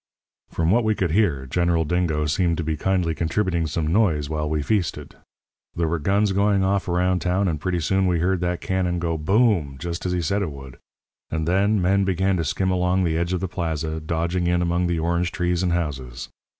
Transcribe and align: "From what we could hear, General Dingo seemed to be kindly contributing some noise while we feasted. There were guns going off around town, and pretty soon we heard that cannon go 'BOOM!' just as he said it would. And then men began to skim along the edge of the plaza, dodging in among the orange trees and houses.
"From 0.49 0.71
what 0.71 0.83
we 0.83 0.95
could 0.95 1.11
hear, 1.11 1.45
General 1.45 1.85
Dingo 1.85 2.25
seemed 2.25 2.57
to 2.57 2.63
be 2.63 2.75
kindly 2.75 3.13
contributing 3.13 3.67
some 3.67 3.85
noise 3.93 4.31
while 4.31 4.49
we 4.49 4.63
feasted. 4.63 5.15
There 5.75 5.87
were 5.87 5.99
guns 5.99 6.31
going 6.31 6.63
off 6.63 6.87
around 6.87 7.19
town, 7.19 7.47
and 7.47 7.61
pretty 7.61 7.79
soon 7.79 8.07
we 8.07 8.17
heard 8.17 8.41
that 8.41 8.61
cannon 8.61 8.97
go 8.97 9.15
'BOOM!' 9.15 9.75
just 9.77 10.03
as 10.07 10.11
he 10.11 10.21
said 10.23 10.41
it 10.41 10.49
would. 10.51 10.77
And 11.29 11.47
then 11.47 11.79
men 11.79 12.03
began 12.03 12.35
to 12.37 12.43
skim 12.43 12.71
along 12.71 13.03
the 13.03 13.15
edge 13.15 13.31
of 13.31 13.41
the 13.41 13.47
plaza, 13.47 13.99
dodging 13.99 14.47
in 14.47 14.63
among 14.63 14.87
the 14.87 14.97
orange 14.97 15.31
trees 15.31 15.61
and 15.61 15.71
houses. 15.71 16.29